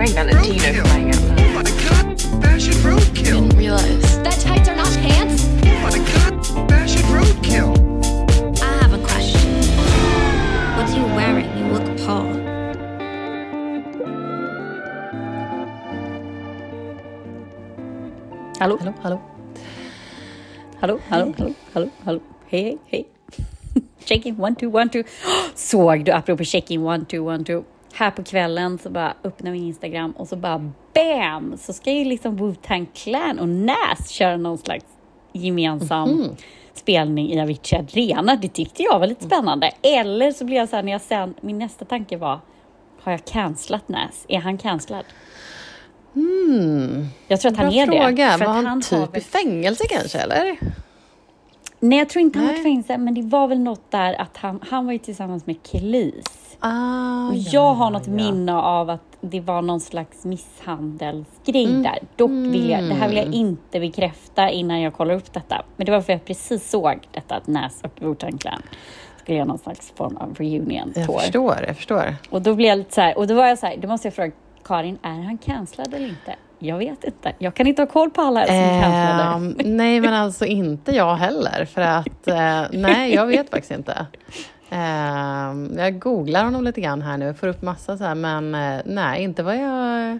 [0.00, 1.38] bikini nu för crying out loud.
[1.38, 3.40] Oh my god, fashion roadkill.
[3.40, 4.22] Didn't realize.
[4.22, 5.46] That tights are not pants?
[5.62, 7.70] Oh my god, fashion roadkill.
[8.62, 9.50] I have a question.
[10.76, 11.48] What are you wearing?
[11.58, 12.40] You look Paul.
[18.58, 19.20] Hallå, hallå, hallå.
[20.80, 22.20] Hallå, hallå, hallå, hallå, hallå.
[22.46, 23.04] Hej, hej, hej.
[24.04, 25.02] Check-in, one, two, one, two.
[25.54, 27.64] Såg du, apropå check-in, one, two, one, two.
[27.94, 31.54] Här på kvällen så bara öppnar min Instagram och så bara BAM!
[31.58, 34.84] Så ska ju liksom Wu-Tang Clan och Nas köra någon slags
[35.32, 36.24] gemensam
[36.74, 38.36] spelning i Avicii Arena.
[38.36, 39.70] Det tyckte jag var lite spännande.
[39.82, 42.40] Eller så blev jag så här när jag sen, min nästa tanke var,
[43.02, 44.24] har jag cancelat Nas?
[44.28, 45.04] Är han cancellad?
[47.28, 47.92] Jag tror att han Bra är det.
[48.06, 48.38] fråga.
[48.38, 50.58] för Var han, har typ väl- i fängelse kanske, eller?
[51.80, 54.60] Nej, jag tror inte han var fängelse, men det var väl något där att han,
[54.70, 56.56] han var ju tillsammans med Kelis.
[56.60, 61.82] Ah, Och jag har något minne av att det var någon slags misshandelsgrej Mm.
[61.82, 61.98] där.
[62.16, 65.62] Dock vill jag, det här vill jag inte bekräfta innan jag kollar upp detta.
[65.76, 68.62] Men det var för att jag precis såg detta att Nas och Wu-Tang Clan
[69.22, 71.18] skulle göra någon slags form av reunion Jag tour.
[71.18, 72.14] förstår, jag förstår.
[72.30, 74.06] Och då blev jag lite så här, och då var jag så här, då måste
[74.06, 74.32] jag fråga
[74.64, 76.34] Karin, är han cancellad eller inte?
[76.62, 77.32] Jag vet inte.
[77.38, 78.54] Jag kan inte ha koll på alla som.
[78.54, 81.64] Ehm, nej, men alltså inte jag heller.
[81.64, 84.06] För att, eh, nej, jag vet faktiskt inte.
[84.70, 88.80] Ehm, jag googlar honom lite grann här nu, får upp massa så här, men eh,
[88.84, 90.10] nej, inte vad jag...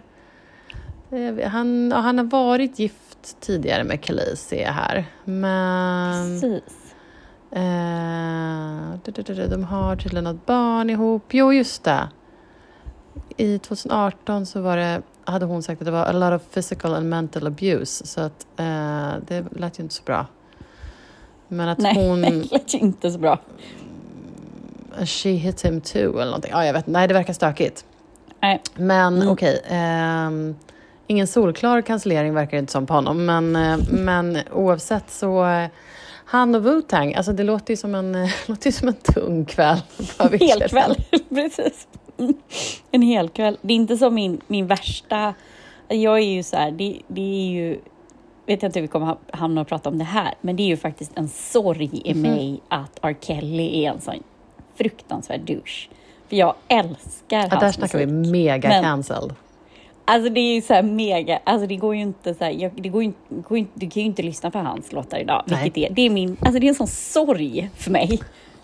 [1.11, 5.05] eh, han, han har varit gift tidigare med Khalees, ser jag här.
[5.23, 6.41] Men...
[6.41, 6.95] Precis.
[7.51, 11.23] Eh, du, de har tydligen något barn ihop.
[11.29, 12.09] Jo, just det.
[13.37, 15.01] I 2018 så var det,
[15.31, 18.07] hade hon sagt att det var a lot of physical and mental abuse.
[18.07, 20.25] Så att eh, det lät ju inte så bra.
[21.47, 22.21] Men att Nej, hon...
[22.41, 23.39] det lät ju inte så bra.
[25.05, 26.51] She hit him too eller någonting.
[26.51, 27.85] Ja, jag vet Nej, det verkar stökigt.
[28.41, 28.61] Nej.
[28.75, 29.29] Men Mm.
[29.29, 29.61] okej.
[29.67, 30.55] ehm,
[31.07, 33.25] ingen solklar cancellering verkar det inte som på honom.
[33.25, 35.45] Men, eh, men oavsett så...
[35.45, 35.67] eh,
[36.25, 39.81] han och Wu-Tang, alltså det låter ju som en, eh, låter som en tung kväll.
[40.17, 40.47] på Avicii.
[40.47, 40.95] hel kväll.
[41.29, 41.87] Precis.
[42.21, 42.33] Mm.
[42.91, 43.57] En hel kväll.
[43.61, 45.33] Det är inte som min, min värsta...
[45.87, 47.79] Jag är ju så här, det, det är ju...
[48.45, 50.63] Vet jag inte hur vi kommer ha- hamna och prata om det här, men det
[50.63, 52.21] är ju faktiskt en sorg i Mhm.
[52.21, 53.15] mig att R.
[53.21, 54.23] Kelly är en sån
[54.75, 55.89] fruktansvärd douche.
[56.29, 58.31] För jag älskar Ja, hans där snackar vi musik.
[58.31, 59.33] mega Men- cancelled.
[60.05, 62.71] Alltså det är ju så här mega, alltså det går ju inte så här, jag,
[62.81, 65.63] det går ju, går ju, du kan ju inte lyssna på hans låtar idag, Nej.
[65.63, 68.19] vilket är, det är min, alltså det är en sån sorg för mig.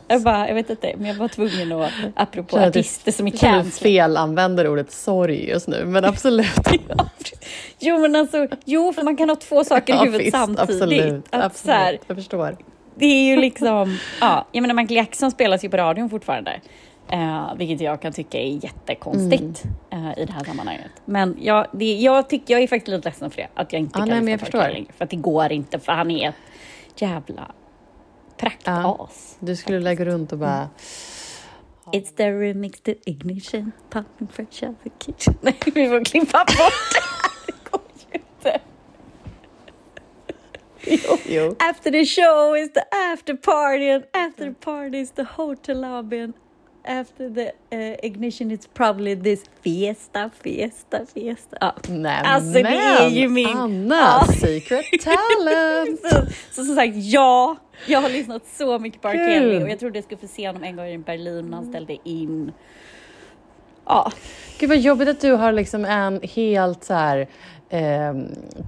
[0.08, 3.32] Jag bara, jag vet inte, men jag var tvungen att, apropå du- artister som är
[3.32, 3.72] Jag att du cancellade.
[3.72, 6.48] fel använder ordet sorg just nu, men absolut.
[6.98, 7.10] Ja,
[7.80, 10.70] jo men alltså, jo för man kan ha två saker i Ja, huvudet visst, samtidigt.
[10.82, 11.76] Absolut, att absolut.
[11.78, 12.58] Här, Jag förstår.
[12.96, 16.60] det är ju liksom, ja, jag menar Michael Jackson spelas ju på radion fortfarande.
[17.12, 20.08] Eh, vilket jag kan tycka är jättekonstigt Mm.
[20.08, 20.92] eh, i det här sammanhanget.
[21.06, 24.00] Men jag, det, jag, tycker, jag är faktiskt lite ledsen för det, att jag inte
[24.00, 24.60] Ja, kan nej, lyssna jag på förstår.
[24.74, 27.52] Längre, För att det går inte, för han är ett jävla
[28.38, 29.38] praktas.
[29.40, 30.70] Du skulle lägga runt och bara...
[31.92, 35.36] It's the remix to ignition, pumping fresh out the kitchen.
[35.42, 36.58] Nej, vi får klippa bort
[36.94, 37.54] det.
[37.54, 37.82] Det går
[38.12, 38.62] ju inte.
[40.82, 41.56] Jo, jo.
[41.60, 42.84] After the show is the
[43.14, 46.34] after party and after the party is the hotel lobby and
[46.88, 51.58] after the uh, ignition it's probably this fiesta, fiesta, fiesta.
[51.62, 51.76] Ja.
[51.90, 54.34] Nej, Alltså, det är ju min- Anna, Ja.
[54.34, 56.00] secret talent!
[56.04, 56.22] Så,
[56.52, 57.56] så som sagt, ja,
[57.88, 59.14] jag har lyssnat så mycket på R.
[59.14, 61.66] Kelly och jag trodde jag skulle få se honom en gång i Berlin när han
[61.70, 62.52] ställde in.
[63.86, 64.12] Ja,
[64.60, 67.28] Gud vad jobbigt att du har liksom en helt så här
[67.70, 68.14] eh,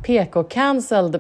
[0.04, 1.20] PK-cancelled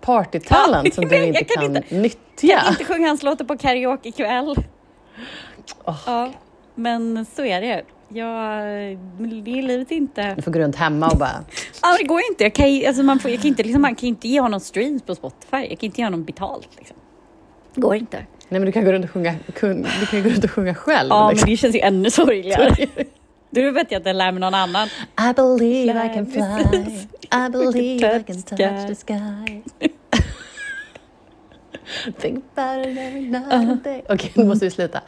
[0.00, 2.58] party-talent Ja, som jag du inte jag kan kan, inte- nyttja.
[2.58, 4.12] kan inte sjunga hans låtar på karaoke
[5.66, 5.94] ikväll.
[6.06, 6.32] Ja,
[6.74, 7.82] men så är det.
[8.08, 8.62] Jag,
[9.44, 10.34] det är livet inte.
[10.34, 11.44] Du får gå runt hemma och bara...
[11.82, 12.44] Ja, det går inte.
[12.44, 14.60] Jag kan, alltså man, får, jag kan inte liksom, man kan ju inte ge honom
[14.60, 15.56] streams på Spotify.
[15.56, 16.68] Jag kan inte ge honom betalt.
[16.76, 16.96] Liksom.
[17.74, 18.16] Det går inte.
[18.48, 20.74] Nej men du kan gå runt och sjunga, kun, du kan gå runt och sjunga
[20.74, 21.08] själv.
[21.10, 21.50] Ja, men liksom.
[21.50, 22.86] det känns ju ännu sorgligare.
[23.50, 24.88] Du vet jag att jag lär mig någon annan.
[25.30, 26.40] I believe I can Fly.
[27.46, 29.62] I believe I can touch the sky
[32.18, 35.00] Think about it every night day Okej, nu måste vi sluta.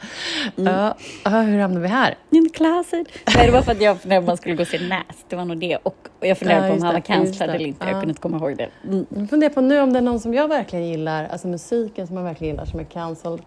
[0.55, 2.15] Ja, ja, hur hamnade vi här?
[2.29, 3.07] In the closet.
[3.35, 5.25] Nej, det var för att jag funderade på om man skulle gå och se Nas.
[5.29, 5.75] Det var nog det.
[5.77, 7.85] Och, och jag funderade Ja, på om han var cancellad eller inte.
[7.85, 7.91] Ja.
[7.91, 8.69] Jag kunde inte komma ihåg det.
[8.87, 9.05] Mm.
[9.09, 12.15] Jag funderar på nu om det är någon som jag verkligen gillar, alltså musiken som
[12.15, 13.41] man verkligen gillar som är cancelled.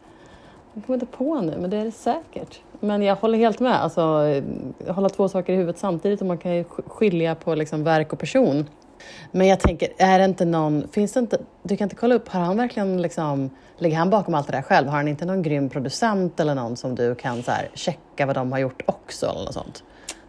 [0.75, 2.61] Jag kommer inte på nu, men det är det säkert.
[2.81, 3.83] Men jag håller helt med.
[3.83, 7.55] Alltså, eh, hålla två saker i huvudet samtidigt och man kan ju sk- skilja på
[7.55, 8.67] liksom verk och person.
[9.31, 12.29] Men jag tänker, är det inte någon, finns det inte, du kan inte kolla upp,
[12.29, 14.89] har han verkligen liksom, ligger han bakom allt det där själv?
[14.89, 18.35] Har han inte någon grym producent eller någon som du kan så här, checka vad
[18.37, 19.83] de har gjort också eller något sånt?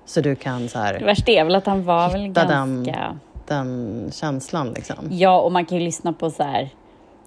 [0.06, 2.84] Så du kan så Det här, värsta är väl att han var väl Hitta den-
[2.84, 3.18] ganska...
[3.48, 4.96] den känslan liksom.
[5.12, 6.70] Ja, och man kan ju lyssna på så här...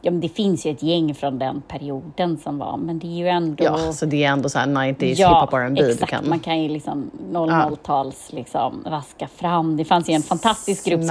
[0.01, 3.17] Ja, men det finns ju ett gäng från den perioden som var, men det är
[3.17, 3.65] ju ändå...
[3.65, 6.11] Ja, så det är ändå så här 90s Ja, hiphop R&B exakt.
[6.11, 6.29] kan.
[6.29, 9.77] Man kan ju liksom 00-tals liksom vaska fram.
[9.77, 11.09] Det fanns ju en fantastisk grupp som,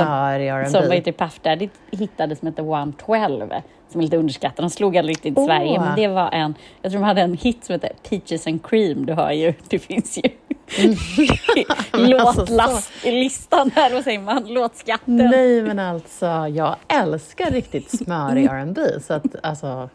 [0.71, 3.49] som vad heter Puff Daddy hittade som hette 112,
[3.89, 4.65] som är lite underskattad.
[4.65, 5.45] De slog aldrig riktigt i Åh.
[5.45, 6.55] Sverige, men det var en...
[6.81, 9.05] Jag tror de hade en hit som heter Peaches and Cream.
[9.05, 10.29] Du hör ju, det finns ju
[11.93, 14.43] låtlistan här, vad säger man?
[14.53, 15.15] Låtskatten.
[15.17, 19.89] Nej men alltså, jag älskar riktigt smörig R&B så att alltså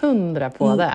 [0.00, 0.94] hundra på det.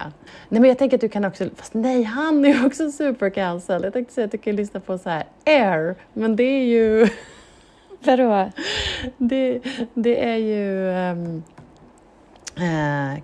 [0.49, 3.29] Nej men jag tänker att du kan också, fast nej han är ju också super
[3.29, 3.83] cancel.
[3.83, 7.07] Jag tänkte säga att du kan lyssna på så här Air, men det är ju,
[8.03, 8.49] Vadå?
[9.17, 9.59] det,
[9.93, 11.43] det är ju um,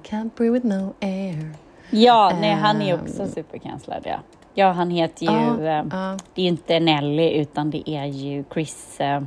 [0.03, 1.49] Can't breathe with no air.
[1.89, 2.99] Ja, nej, han är Ehm.
[3.01, 4.19] också supercancellad, ja.
[4.57, 5.31] Ja, han heter ju...
[5.31, 6.17] Ja, eh, ja.
[6.33, 8.97] Det är inte Nelly, utan det är ju Chris...
[9.01, 9.25] Uh,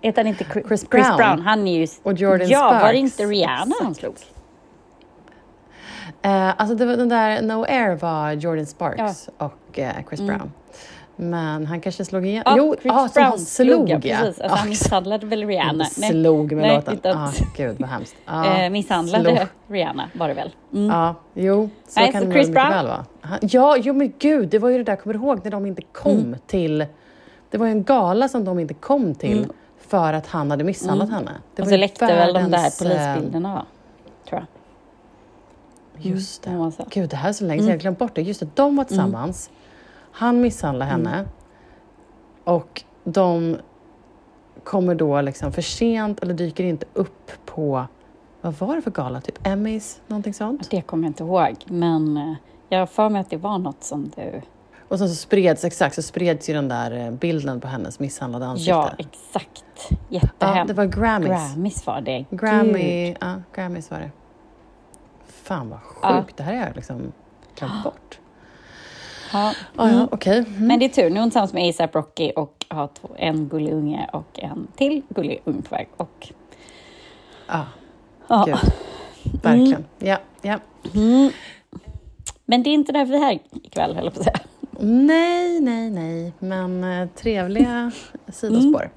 [0.00, 1.40] heter han inte Chris, Chris Brown.
[1.40, 1.86] Han är ju...
[2.02, 2.92] Och Jordan ja, var Sparks.
[2.92, 4.14] det inte Rihanna han slog?
[6.22, 10.52] Eh, alltså det var den där No Air var Jordan Sparks och eh, Chris Brown.
[11.16, 12.42] Men han kanske slog igen.
[12.46, 13.98] Ja, jo, Chris ah, Brown han slog ja.
[14.00, 15.84] Precis, alltså, Ah, han misshandlade väl Rihanna?
[15.84, 17.16] Han slog med nej, låten.
[17.18, 18.16] Ah, gud vad hemskt.
[18.24, 19.48] Ah, eh, misshandlade slog.
[19.76, 20.50] Rihanna var det väl?
[20.72, 20.86] Mm.
[20.90, 22.70] Ja, jo, så Nej, kan så det Chris mycket Brown?
[22.72, 23.04] väl vara.
[23.40, 25.82] Ja, jo men gud, det var ju det där, kommer du ihåg när de inte
[25.82, 26.36] kom Mm.
[26.46, 26.86] till...
[27.50, 29.46] Det var ju en gala som de inte kom till
[29.88, 31.30] för att han hade misshandlat henne.
[31.54, 31.66] Det Mm.
[31.66, 33.64] Och så läckte väl de där eh, polisbilderna, va?
[34.28, 34.46] Tror jag.
[36.12, 36.50] Just det.
[36.50, 38.22] Mm, sa- Gud, det här är så länge sedan jag har glömt bort det.
[38.22, 39.50] Just det, de var tillsammans.
[40.16, 41.24] Han misshandlade henne.
[42.44, 43.56] Och de
[44.64, 47.86] kommer då liksom för sent eller dyker inte upp på,
[48.40, 49.20] vad var det för gala?
[49.20, 50.70] Typ Emmys, någonting sånt?
[50.70, 52.34] Det kommer jag inte ihåg, men eh,
[52.68, 54.40] jag har för mig att det var något som du...
[54.88, 58.46] Och sen så spreds, exakt, så spreds ju den där eh, bilden på hennes misshandlade
[58.46, 58.70] ansikte.
[58.70, 59.64] Ja, exakt.
[59.90, 60.68] ja, Jättehemskt.
[60.68, 61.28] det var Grammys.
[61.28, 62.24] Grammys var det.
[62.30, 62.40] Gud.
[62.40, 64.10] Grammy, ja, Grammys var det.
[65.26, 66.24] Fan vad sjukt, Ja.
[66.36, 67.12] det här har jag liksom
[67.58, 68.18] glömt bort.
[69.34, 69.52] Ja.
[69.76, 70.38] Ah, ja, okej.
[70.38, 70.66] Mm.
[70.66, 73.48] Men det är tur, nu är hon tillsammans med ASAP Rocky och har två, en
[73.48, 75.88] gullig unge och en till gullig unge på väg.
[75.96, 76.28] Och,
[77.48, 77.66] Ja,
[78.28, 78.44] ja.
[78.46, 78.56] gud.
[79.42, 79.84] Verkligen.
[79.98, 80.58] Ja, ja.
[82.44, 84.40] Men det är inte därför vi är här ikväll, höll jag på att säga.
[84.80, 87.92] Nej, nej, nej, men eh, trevliga
[88.28, 88.90] sidospår.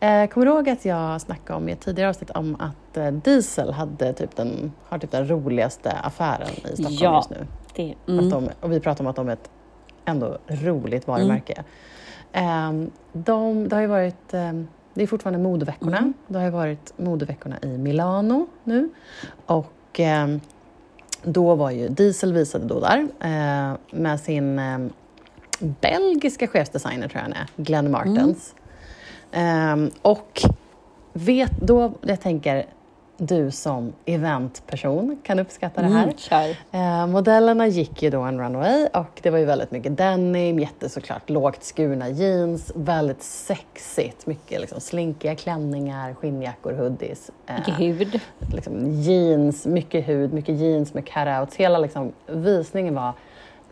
[0.00, 3.06] Eh, kommer du ihåg att jag snackade om i ett tidigare avsnitt om att eh,
[3.10, 7.16] Diesel hade typ den, har typ den roligaste affären i Stockholm Ja.
[7.16, 7.46] just nu?
[7.74, 8.30] Det, mm.
[8.30, 9.50] de, och vi pratar om att de är ett
[10.10, 11.64] ändå roligt varumärke.
[12.32, 15.98] Ehm, de, det har ju varit, ehm, det är fortfarande modeveckorna.
[15.98, 16.14] Mm.
[16.26, 18.88] Det har ju varit modeveckorna i Milano nu.
[19.46, 20.40] Och ehm,
[21.22, 24.60] då var ju Diesel visade då där eh, med sin
[25.58, 28.54] belgiska chefsdesigner tror jag han är, Glenn Martens.
[29.32, 30.42] Ehm, och
[31.12, 32.66] vet då, jag tänker
[33.20, 36.02] du som eventperson kan uppskatta det här.
[36.02, 37.00] Mm.
[37.02, 40.88] Eh, modellerna gick ju då en runway och det var ju väldigt mycket denim, jätte
[40.88, 47.30] såklart lågt skurna jeans, väldigt sexigt, mycket liksom slinkiga klänningar, skinnjackor, hoodies.
[47.46, 48.20] eh, Mycket hud.
[48.54, 51.56] liksom jeans, mycket hud, mycket jeans med cutouts.
[51.56, 53.12] Hela liksom, visningen var,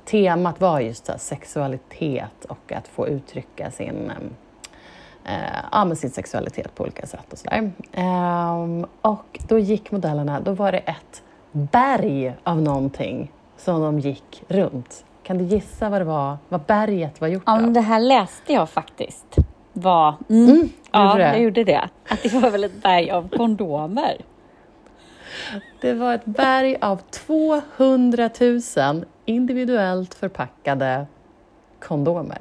[0.04, 4.16] temat var just sexualitet och att få uttrycka sin eh,
[5.72, 7.70] ja, men sin sexualitet på olika sätt och sådär.
[7.92, 14.42] Ehm, och då gick modellerna, då var det ett berg av någonting som de gick
[14.48, 15.04] runt.
[15.22, 17.72] Kan du gissa vad det var, vad berget var gjort Ja, men av?
[17.72, 19.36] det här läste jag faktiskt.
[19.72, 21.28] Var, mm, ja, gjorde det?
[21.32, 21.88] jag gjorde det.
[22.08, 24.16] Att det var väl ett berg av kondomer.
[25.80, 31.06] Det var ett berg av 200 000 individuellt förpackade
[31.80, 32.38] kondomer.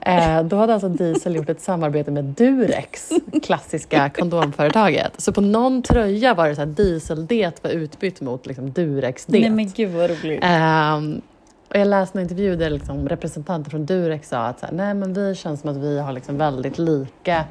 [0.00, 3.10] Eh, då hade alltså Diesel gjort ett samarbete med Durex,
[3.42, 5.12] klassiska kondomföretaget.
[5.16, 9.40] Så på någon tröja var det så här Diesel-det var utbytt mot liksom Durex-det.
[9.40, 10.40] Nej men gud vad roligt.
[10.42, 11.20] Ehm,
[11.68, 14.94] och jag läste en intervju där liksom representanter från Durex sa att så här, nej,
[14.94, 17.44] men vi känns som att vi har liksom väldigt lika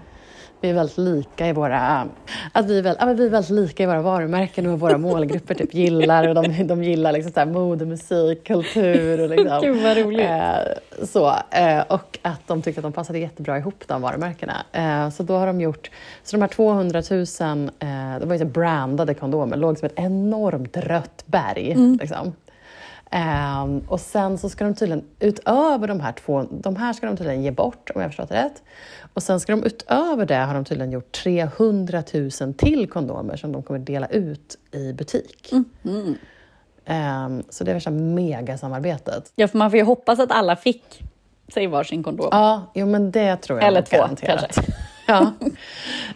[0.61, 2.07] vi är väldigt lika i våra,
[2.51, 4.97] att vi är, väl, ja, vi är väldigt lika i våra varumärken och vad våra
[4.97, 6.27] målgrupper typ gillar.
[6.27, 9.21] Och de, de gillar liksom så här mode, musik, kultur.
[9.21, 10.25] Och liksom, Gud vad roligt.
[10.25, 14.65] Eh, så, eh, och att de tyckte att de passade jättebra ihop de varumärkena.
[14.71, 15.91] Eh, så då har de gjort,
[16.23, 17.19] så de här 200 000,
[17.79, 21.75] eh, det var ju så brandade kondomer, låg som ett enormt rött berg.
[21.99, 22.33] Liksom.
[23.11, 27.17] Ehm, och sen så ska de tydligen, utöver de här två, de här ska de
[27.17, 28.63] tydligen ge bort om jag förstått det rätt.
[29.13, 32.03] Och sen ska de utöver det har de tydligen gjort 300
[32.41, 35.51] 000 till kondomer som de kommer dela ut i butik.
[36.85, 39.31] Ehm, så det är värsta megasamarbetet.
[39.35, 41.01] Ja, för man får ju hoppas att alla fick
[41.53, 42.27] Säg varsin kondom.
[42.31, 44.41] Ja, jo, men det tror jag Eller två, garanterat.
[44.55, 44.73] kanske.
[45.09, 45.31] Ja.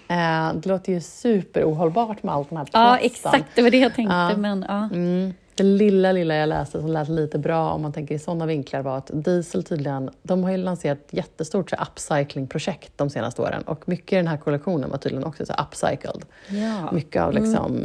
[0.07, 2.99] Eh, det låter ju superohållbart med allt den här Ja, plastan.
[3.05, 3.45] exakt.
[3.55, 4.15] Det var det jag tänkte.
[4.15, 4.37] Ja.
[4.37, 4.89] Men, ja.
[4.93, 5.33] Mm.
[5.61, 8.81] Det lilla, lilla jag läste som lät lite bra om man tänker i sådana vinklar
[8.81, 13.61] var att Diesel tydligen, de har ju lanserat ett jättestort så upcycling-projekt de senaste åren
[13.61, 16.25] och mycket i den här kollektionen var tydligen också så upcycled.
[16.49, 16.91] Ja.
[16.91, 17.81] Mycket av liksom,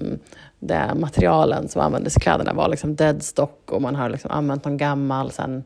[0.58, 4.64] det materialen som användes i kläderna var liksom dead stock och man har liksom använt
[4.64, 5.64] någon gammal, sen,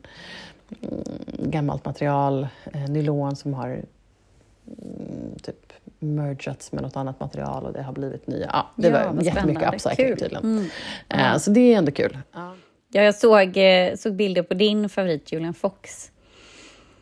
[0.81, 1.03] mm,
[1.51, 7.81] gammalt material, eh, nylon som har mm, typ mergats med något annat material och det
[7.83, 8.49] har blivit nya.
[8.53, 10.43] Ja, det Ja, var jättemycket upcycling tydligen.
[10.43, 10.69] Mm.
[11.09, 12.17] Eh, så det är ändå kul.
[12.33, 12.53] Ja,
[12.91, 16.11] jag såg, eh, såg bilder på din favorit Julian Fox.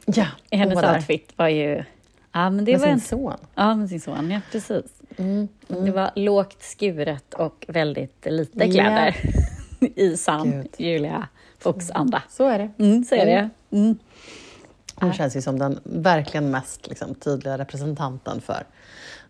[0.06, 1.84] Ja, Hennes var outfit var ju...
[2.32, 3.34] Ja, men det med var sin en, son.
[3.56, 4.32] Ja, med sin son.
[4.32, 4.86] Ja, precis.
[5.18, 8.72] Mm, Det var lågt skuret och väldigt lite Ja.
[8.72, 9.16] kläder
[9.96, 10.68] i sann.
[10.78, 11.28] Julia
[11.60, 12.24] Fox-anda.
[12.30, 12.84] Så är det.
[12.84, 13.50] Mm, så är det.
[15.02, 15.10] Mm.
[15.10, 18.64] Hon känns ju som den verkligen mest liksom, tydliga representanten för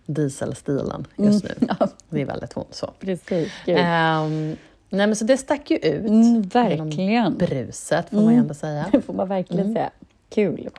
[0.05, 1.53] dieselstilen just nu.
[1.61, 1.75] Mm.
[1.79, 2.65] Ja, Det är väldigt hon.
[2.71, 2.93] Så.
[2.99, 3.51] precis.
[3.67, 4.55] Ehm,
[4.89, 6.09] nej, men så det stack ju ut.
[6.09, 7.37] Mm, verkligen.
[7.37, 8.85] Bruset, får man ju ändå säga.
[8.91, 9.89] Det får man verkligen säga.
[10.29, 10.69] Kul.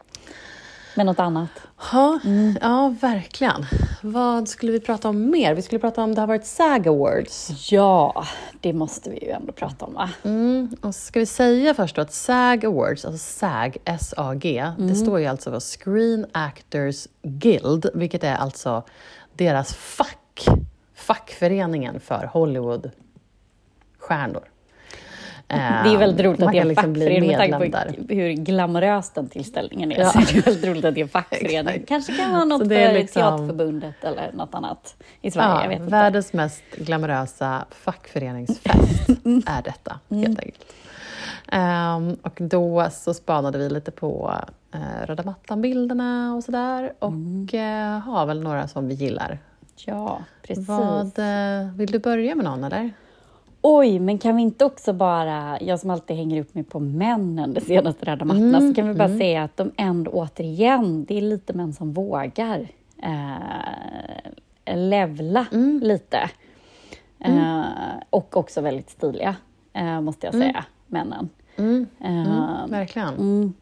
[0.95, 1.49] Men något annat?
[1.93, 2.59] Ja, Mm.
[2.61, 3.67] ja, verkligen.
[4.03, 5.55] Vad skulle vi prata om mer?
[5.55, 7.71] Vi skulle prata om det har varit SAG Awards.
[7.73, 8.25] Ja,
[8.61, 10.11] det måste vi ju ändå prata om, va?
[10.23, 14.89] Mm, och ska vi säga först då att SAG Awards, alltså SAG, S-A-G, Mm.
[14.89, 18.83] det står ju alltså för Screen Actors Guild, vilket är alltså
[19.35, 20.47] deras fack,
[20.95, 24.45] fackföreningen för Hollywoodstjärnor.
[25.85, 29.11] Det är väldigt roligt att det är en liksom fackförening med tanke på hur glamorös
[29.11, 29.99] den tillställningen är.
[30.01, 30.11] Ja.
[30.11, 31.85] Så det är väldigt roligt att det är en fackförening.
[31.89, 35.63] Kanske kan vara något för liksom- Teaterförbundet eller något annat i Sverige.
[35.63, 35.91] Ja, vet inte.
[35.91, 39.09] världens mest glamorösa fackföreningsfest
[39.47, 40.23] är detta, Mm.
[40.25, 40.65] helt enkelt.
[41.53, 44.35] Ehm, och då så spanade vi lite på
[44.75, 47.49] uh, röda mattan-bilderna och sådär och Mm.
[47.53, 49.39] eh, har väl några som vi gillar.
[49.87, 50.69] Ja, precis.
[50.69, 52.91] Vad, eh, vill du börja med någon eller?
[53.63, 57.55] Oj, men kan vi inte också bara, jag som alltid hänger upp mig på männen
[57.55, 61.23] de senaste röda mattorna, så kan vi bara säga att de ändå återigen, det är
[61.23, 62.69] lite män som vågar
[63.03, 65.47] eh, levla
[65.83, 66.31] lite.
[67.19, 67.63] Eh,
[68.11, 69.37] och också väldigt stiliga,
[69.73, 71.29] eh, måste jag säga, männen.
[71.57, 73.15] Mm, Eh, verkligen.
[73.15, 73.53] mm.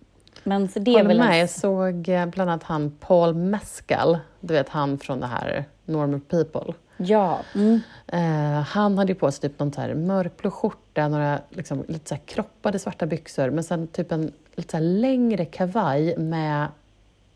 [0.45, 1.19] Men så det är Håller väl...
[1.19, 5.27] med, En, jag såg eh, bland annat han Paul Mescal, du vet han från det
[5.27, 6.75] här Normal People.
[6.99, 7.81] Ja, mm,
[8.13, 12.17] Eh, han hade på sig typ någon så här mörkblå skjorta, några liksom, lite så
[12.27, 16.67] kroppade svarta byxor, men sen typ en lite så längre kavaj med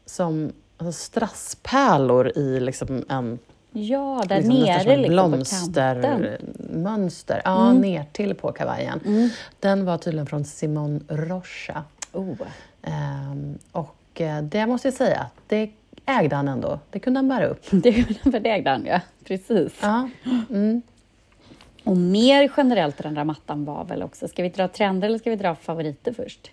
[0.07, 3.39] som alltså strasspärlor i liksom en
[3.73, 4.93] ja där liksom nere liksom.
[4.93, 5.11] Mm.
[5.11, 7.43] blomstermönster.
[7.45, 9.31] Ja, ner till på kavajen.
[9.61, 11.85] Den var tydligen från Simone Rocha.
[12.13, 12.37] Oh.
[12.83, 15.71] Ehm, och eh, det måste jag säga, det
[16.07, 16.79] ägde han ändå.
[16.91, 17.65] Det kunde han bära upp.
[17.71, 18.07] Det
[18.41, 19.01] det ägde han, ja.
[19.25, 19.73] Precis.
[19.83, 20.09] Ja.
[20.51, 20.83] Mm.
[21.85, 25.31] Och mer generellt den där mattan var väl också, ska vi dra trender eller ska
[25.31, 26.51] vi dra favoriter först?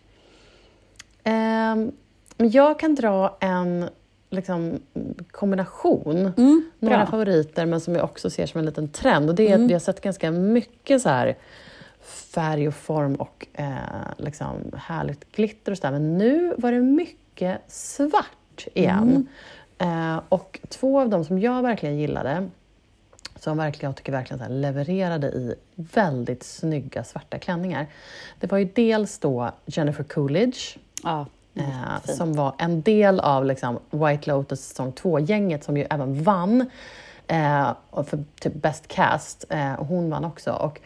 [2.37, 3.89] Men jag kan dra en
[4.29, 4.79] liksom,
[5.31, 6.33] kombination.
[6.37, 9.29] Mm, Några favoriter, men som jag också ser som en liten trend.
[9.29, 9.63] Och det är Mm.
[9.63, 11.35] att vi har sett ganska mycket så här
[12.33, 13.67] färg och form och eh,
[14.17, 15.91] liksom härligt glitter och sådär.
[15.91, 18.38] Men nu var det mycket svart
[18.73, 19.27] igen.
[19.77, 20.15] Mm.
[20.15, 22.49] Eh, och två av dem som jag verkligen gillade,
[23.35, 27.87] som verkligen, jag tycker verkligen så levererade i väldigt snygga svarta klänningar.
[28.39, 31.25] Det var ju dels då Jennifer Coolidge, Ja,
[31.55, 32.17] Eh, fint.
[32.17, 36.69] som var en del av liksom, White Lotus säsong 2-gänget som ju även vann
[37.29, 37.71] eh,
[38.03, 39.45] för typ Best Cast.
[39.49, 40.51] Eh, och hon vann också.
[40.51, 40.79] Och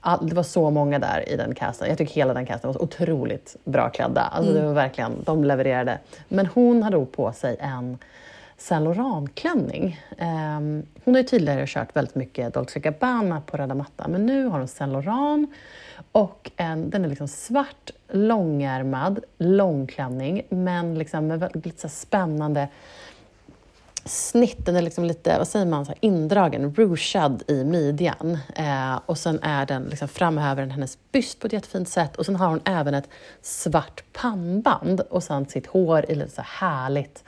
[0.00, 1.88] all, det var så många där i den casten.
[1.88, 4.20] Jag tycker hela den casten var så otroligt bra klädda.
[4.20, 4.62] Alltså, Mm.
[4.62, 5.98] det var verkligen, de levererade.
[6.28, 7.98] Men hon hade då på sig en
[8.56, 10.00] Saint Laurent-klänning.
[10.18, 10.26] Eh,
[11.04, 14.58] hon har ju tidigare kört väldigt mycket Dolce Gabbana på röda mattan, men nu har
[14.58, 15.50] hon Saint Laurent
[16.12, 22.68] och en, den är liksom svart, långärmad, långklänning, men liksom med väldigt, så spännande
[24.08, 24.66] snitt.
[24.66, 28.38] Den är liksom lite, vad säger man, så här indragen, ruchad i midjan.
[28.56, 32.16] Eh, och sen är den, liksom framhäver den hennes byst på ett jättefint sätt.
[32.16, 33.08] Och sen har hon även ett
[33.42, 37.24] svart pannband och sen sitt hår i lite så här härligt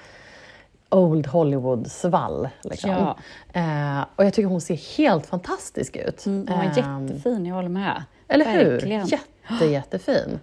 [0.89, 2.49] Old Hollywood-svall.
[2.63, 2.91] Liksom.
[2.91, 3.17] Ja.
[3.53, 6.27] Eh, och jag tycker hon ser helt fantastisk ut.
[6.27, 8.03] Mm, hon var Ehm, jättefin, jag håller med.
[8.29, 8.71] eller hur?
[8.71, 9.07] Verkligen.
[9.07, 10.41] Jätte, jättefin.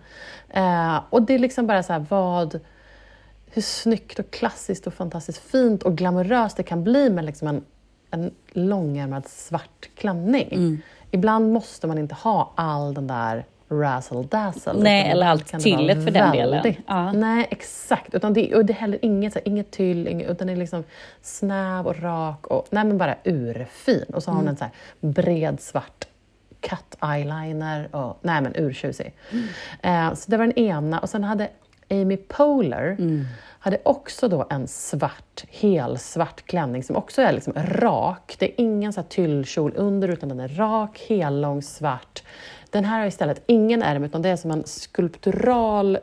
[0.50, 2.60] Eh, och det är liksom bara så här, vad,
[3.58, 7.64] hur snyggt och klassiskt och fantastiskt fint och glamoröst det kan bli med liksom en,
[8.12, 10.48] en långärmad svart klänning.
[10.52, 10.82] Mm.
[11.12, 14.74] Ibland måste man inte ha all den där razzle dazzle.
[14.74, 16.76] Nej, eller allt tyllet för den delen.
[16.88, 17.12] Ja.
[17.12, 18.14] Nej, exakt.
[18.14, 20.58] Utan det, och det är heller inget, så här, inget tyll, inget, utan det är
[20.58, 20.84] liksom
[21.22, 24.06] snäv och rak och nej, men bara urfin.
[24.14, 26.08] Och så har hon en så här bred svart
[26.60, 29.14] cut eyeliner och nej men urtjusig.
[29.82, 31.00] Eh, så det var den ena.
[31.00, 31.50] Och sen hade
[31.90, 32.98] Amy Poehler
[33.60, 38.36] hade också då en svart, helsvart klänning som också är liksom rak.
[38.40, 42.24] Det är ingen så här tyllkjol under utan den är rak, hellång, svart.
[42.70, 45.98] Den här har istället ingen ärm utan det är som en skulptural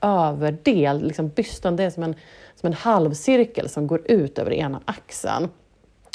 [0.00, 2.14] överdel, liksom bysten, det är som en,
[2.54, 5.48] som en halvcirkel som går ut över ena axeln.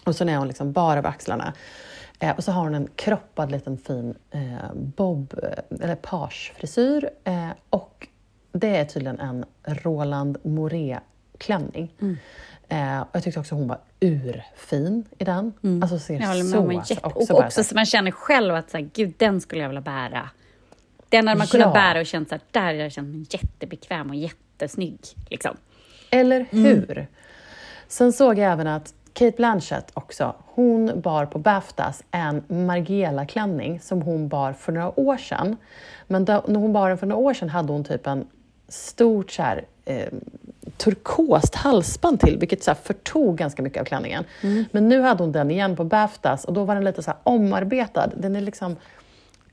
[0.06, 1.54] Och så är hon liksom bara över axlarna.
[2.20, 7.10] Eh, och så har hon en kroppad liten fin eh, bob, eh, eller pagefrisyr.
[7.24, 8.08] Eh, och
[8.52, 11.94] det är tydligen en Roland Moret-klänning.
[12.70, 15.54] Eh, och jag tyckte också hon var urfin i den.
[15.82, 16.94] Alltså ser Jag med så...
[16.94, 17.08] Jätte...
[17.08, 19.82] också och också så man känner själv att så här, gud, den skulle jag vilja
[19.82, 20.30] bära.
[21.10, 21.74] Den hade man kunnat Ja.
[21.74, 25.00] bära och känt så här, där hade jag känt mig jättebekväm och jättesnygg.
[25.30, 25.58] Liksom.
[26.10, 26.66] Eller Mm.
[26.66, 27.08] hur?
[27.88, 34.02] Sen såg jag även att Kate Blanchett också, hon bar på Baftas en Margiela-klänning som
[34.02, 35.58] hon bar för några år sedan.
[36.08, 38.28] Men då, när hon bar den för några år sedan hade hon typ en
[38.72, 40.08] stort så här, eh,
[40.78, 44.24] turkost halsband till, vilket så här förtog ganska mycket av klänningen.
[44.72, 47.20] Men nu hade hon den igen på Baftas och då var den lite så här
[47.24, 48.08] omarbetad.
[48.18, 48.76] Den är liksom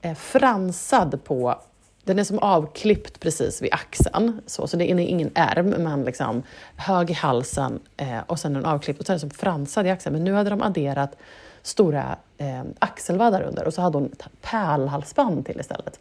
[0.02, 1.62] eh, fransad på
[2.08, 6.42] den är som avklippt precis vid axeln, så, så det är ingen ärm, men liksom
[6.76, 9.86] hög i halsen eh, och sen är den avklippt och sen är den som fransad
[9.86, 10.12] i axeln.
[10.12, 11.16] Men nu hade de adderat
[11.62, 16.00] stora eh, axelvaddar under och så hade hon ett pärlhalsband till istället.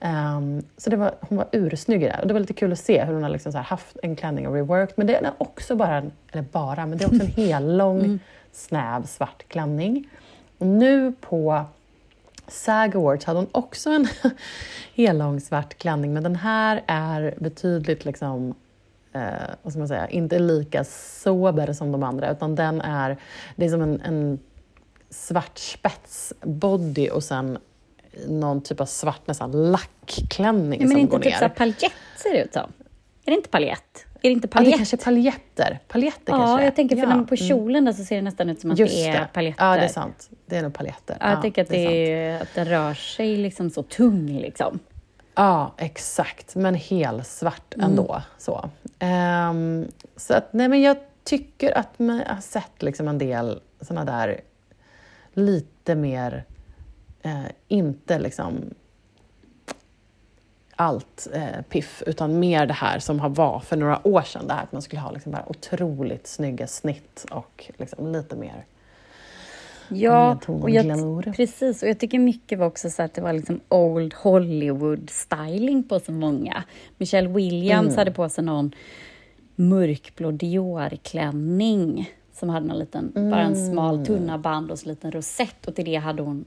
[0.00, 2.18] Ehm, så det var, hon var ursnygg i det.
[2.22, 4.54] Och det var lite kul att se hur hon har liksom haft en klänning och
[4.54, 4.94] reworked.
[4.96, 8.18] Men det är också bara, en, eller bara, men det är också en hellång
[8.52, 10.08] snäv svart klänning.
[10.58, 11.64] Och nu på
[12.48, 14.08] SAG Awards hade hon också en
[14.94, 18.54] hellång svart klänning, men den här är betydligt liksom
[19.12, 19.22] eh,
[19.62, 23.16] vad ska man säga, inte lika sober som de andra, utan den är,
[23.56, 24.38] det är som en, en
[25.10, 27.58] svart spetsbody och sen
[28.28, 31.38] någon typ av svart nästan lackklänning Ja, men som inte går typ ner.
[31.38, 32.72] så här paljett ser det ut som.
[33.24, 34.06] Är det inte paljett?
[34.22, 34.76] Är det inte ja, det paljett?
[34.76, 35.78] kanske är paljetter.
[35.88, 37.08] Paljetter Ja, kanske jag tänker för ja.
[37.08, 37.48] när man på mm.
[37.48, 39.64] kjolen där så ser det nästan ut som att Just det är paljetter.
[39.66, 40.30] Ja, det är sant.
[40.46, 41.16] Det är nog paljetter.
[41.20, 44.38] Ja, jag tänker att, det det är, att den rör sig liksom så tung.
[44.38, 44.78] Liksom.
[45.34, 46.54] Ja, exakt.
[46.54, 47.90] Men helsvart Mm.
[47.90, 48.22] ändå.
[48.38, 53.60] Så, Ehm, så att, nej, men jag tycker att man har sett liksom en del
[53.80, 54.40] såna där
[55.34, 56.44] lite mer,
[57.24, 58.54] eh, inte liksom
[60.76, 64.46] allt eh, piff, utan mer det här som har var för några år sedan.
[64.46, 68.64] Det här att man skulle ha liksom bara otroligt snygga snitt och liksom lite mer
[69.88, 71.82] Ja, och jag, precis.
[71.82, 76.12] Och jag tycker mycket var också så att det var liksom old Hollywood-styling på så
[76.12, 76.64] många.
[76.98, 77.98] Michelle Williams Mm.
[77.98, 78.74] hade på sig någon
[79.56, 83.72] mörkblå Dior-klänning som hade någon liten, bara en Mm.
[83.72, 86.44] smal tunna band och så liten rosett och till det hade hon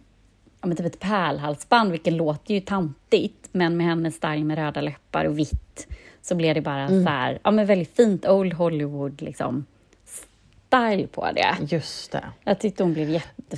[0.67, 4.81] ja, men typ ett pärlhalsband, vilket låter ju tantigt, men med hennes style med röda
[4.81, 5.87] läppar och vitt
[6.21, 7.03] så blev det bara Mm.
[7.05, 9.65] så här, ja men väldigt fint old Hollywood liksom
[10.69, 11.55] style på det.
[11.75, 12.23] Just det.
[12.43, 13.57] Jag tyckte hon blev jätte...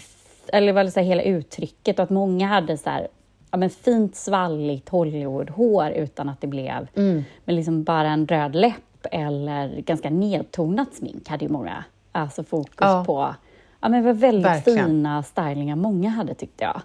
[0.53, 3.07] Eller var så här hela uttrycket och att många hade så här,
[3.51, 7.23] ja, men fint svalligt Hollywood-hår utan att det blev Mm.
[7.45, 12.75] men liksom bara en röd läpp eller ganska nedtonat smink hade ju många alltså fokus
[12.79, 13.03] Ja.
[13.07, 13.35] på.
[13.81, 14.85] Ja, men det var väldigt Verkligen.
[14.85, 16.81] fina stylingar många hade tyckte jag.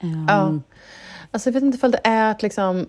[0.00, 0.58] Ehm, Ja.
[1.30, 2.86] Alltså jag vet inte ifall det är att liksom,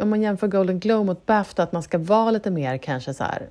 [0.00, 3.24] om man jämför Golden Globe mot Bafta, att man ska vara lite mer kanske så
[3.24, 3.48] här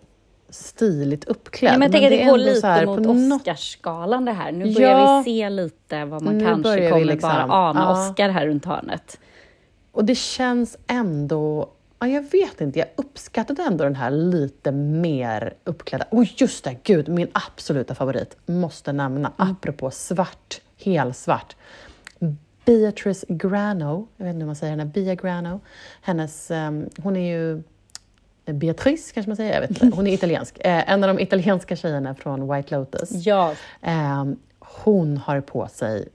[0.50, 1.74] stiligt uppklädd.
[1.74, 2.38] Ja, men jag tänker att det är går
[2.68, 4.52] här lite på mot Oscarsgalan det här.
[4.52, 5.18] Nu börjar Ja.
[5.26, 8.10] vi se lite vad man Nu kanske kommer liksom- bara ana ja.
[8.10, 9.20] Oscar här runt hörnet.
[9.92, 11.70] Och det känns ändå...
[12.00, 16.06] Ja, jag vet inte, jag uppskattade ändå den här lite mer uppklädda...
[16.10, 19.52] Och just det, gud, min absoluta favorit måste nämna, Mm.
[19.52, 21.56] apropå svart, helsvart.
[22.66, 25.60] Beatrice Grano, jag vet inte hur man säger henne, Bia Grano.
[26.02, 27.64] Hennes, ehm, hon är ju
[28.46, 29.96] Beatrice kanske man säger, jag vet inte.
[29.96, 30.58] Hon är italiensk.
[30.60, 33.12] Eh, en av de italienska tjejerna från White Lotus.
[33.12, 36.08] Ja, Ehm, hon har på sig,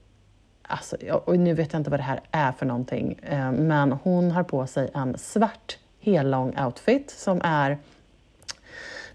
[0.61, 4.31] alltså, och nu vet jag inte vad det här är för någonting, eh, men hon
[4.31, 7.77] har på sig en svart hellång outfit som är,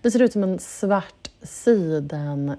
[0.03, 2.57] det ser ut som en svart siden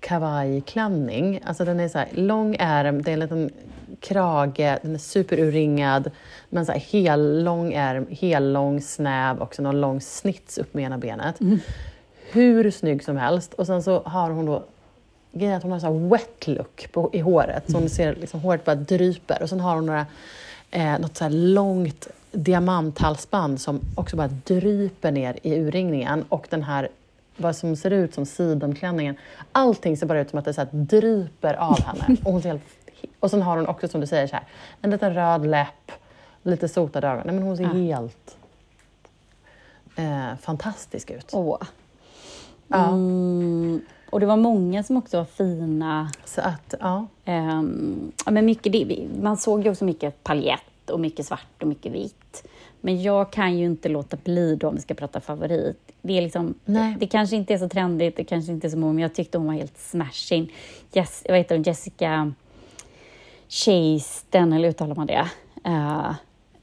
[0.00, 1.40] kavajklänning.
[1.44, 3.50] Alltså den är så här lång ärm, det är en liten
[4.00, 6.10] krage, den är superurringad,
[6.48, 10.84] men så här hel lång ärm, hel lång snäv, också någon lång snits upp med
[10.84, 11.36] ena benet.
[12.32, 13.54] Hur snygg som helst.
[13.54, 14.64] Och sen så har hon då
[15.32, 18.40] Grejen att hon har så här wet look på, i håret, så hon ser liksom
[18.40, 19.42] håret bara dryper.
[19.42, 20.06] Och sen har hon några
[20.70, 26.88] eh, något så långt diamanthalsband som också bara dryper ner i urringningen och den här
[27.40, 29.16] vad som ser ut som sidenklänningen.
[29.52, 32.16] Allting ser bara ut som att det så här dryper av henne.
[32.24, 32.62] Och, hon ser helt,
[33.20, 34.44] och sen har hon också, som du säger, så här,
[34.82, 35.92] en liten röd läpp,
[36.42, 37.22] lite sotade ögon.
[37.26, 38.36] Nej, men hon ser helt
[39.96, 41.30] eh, fantastisk ut.
[41.32, 41.58] Åh.
[42.68, 42.88] Ja.
[42.88, 46.10] Mm, och det var många som också var fina.
[46.24, 47.06] Så att, ja.
[47.24, 52.46] Ja, men mycket, man såg ju också mycket paljett och mycket svart och mycket vitt.
[52.80, 55.92] Men jag kan ju inte låta bli då om vi ska prata favorit.
[56.02, 56.96] Det, är liksom, Nej.
[57.00, 59.38] det kanske inte är så trendigt, det kanske inte är så många, men jag tyckte
[59.38, 60.52] hon var helt smashing.
[60.94, 61.62] Yes, vad heter hon?
[61.62, 62.32] Jessica
[63.48, 65.28] Chasten, eller uttalar man det?
[65.64, 66.14] Eh,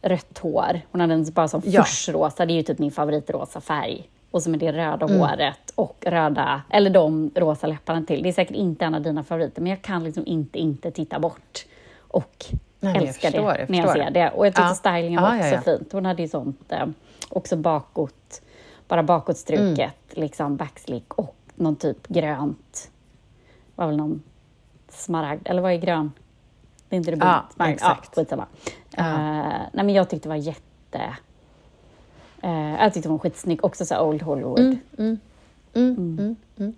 [0.01, 0.81] rött hår.
[0.91, 1.83] Hon hade en bara som Ja.
[1.83, 4.09] fuchsrosa, det är ju typ min favoritrosa färg.
[4.31, 5.19] Och så med det röda Mm.
[5.19, 8.23] håret och röda, eller de rosa läpparna till.
[8.23, 11.19] Det är säkert inte en av dina favoriter, men jag kan liksom inte inte titta
[11.19, 11.65] bort.
[11.97, 12.45] Och
[12.79, 14.29] Nej, men jag älskar förstår, det när jag ser det.
[14.29, 14.75] Och jag tyckte Ja.
[14.75, 15.77] stylingen var ja, också ja.
[15.77, 15.93] fint.
[15.93, 16.85] Hon hade ju sånt, eh,
[17.29, 18.41] också bakåt,
[18.87, 22.91] bara bakåtstruket, liksom backslick och någon typ grönt,
[23.75, 24.23] var väl någon
[24.89, 26.11] smaragd, eller vad är grön?
[26.89, 27.73] Det är inte det Ja, smaragd.
[27.73, 28.09] exakt.
[28.15, 28.45] Ja, skitsamma.
[28.89, 29.03] Ja.
[29.03, 31.01] Eh, nej, men jag tyckte det var jätte...
[32.41, 34.59] eh, jag tyckte hon var skitsnygg, också så old Hollywood.
[34.59, 35.19] Mm, mm,
[35.73, 36.73] mm, mm.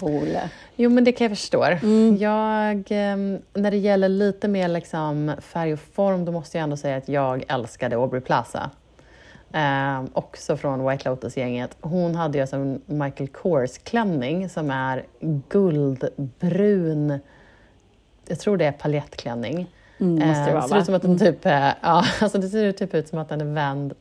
[0.00, 0.38] Cool.
[0.76, 1.62] Jo, men det kan jag förstå.
[1.64, 2.16] Mm.
[2.16, 6.76] Jag, ehm, när det gäller lite mer liksom färg och form, då måste jag ändå
[6.76, 8.70] säga att jag älskade Aubrey Plaza.
[9.52, 11.76] Ehm, också från White Lotus-gänget.
[11.80, 15.04] Hon hade ju alltså en Michael Kors-klänning som är
[15.48, 17.18] guldbrun,
[18.28, 19.72] jag tror det är paljettklänning.
[20.00, 20.80] Mm, måste det Eh, vara, ser va?
[20.80, 23.40] ut som att den typ är, ja, alltså det ser typ ut som att den
[23.40, 23.94] är vänd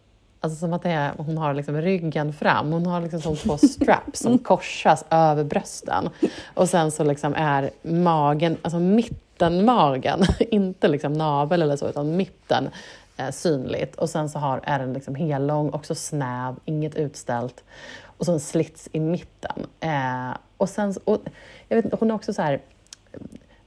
[0.46, 2.72] Alltså som att det är, hon har liksom ryggen fram.
[2.72, 6.10] Hon har liksom som två straps som korsas över brösten.
[6.54, 12.70] Och sen så liksom är magen, alltså mittenmagen, inte liksom navel eller så, utan mitten
[13.18, 13.96] eh, synligt.
[13.96, 17.64] Och sen så har, är den liksom hellång, också snäv, inget utställt.
[18.18, 19.66] Och så en slits i mitten.
[19.80, 21.22] Eh, och sen, och,
[21.68, 22.62] jag vet inte, hon är också så här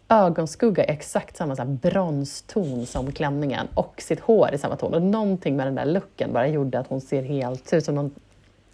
[0.09, 4.95] ögonskugga i exakt samma så här bronston som klänningen och sitt hår i samma ton.
[4.95, 8.11] Och någonting med den där looken bara gjorde att hon ser helt, ut som någon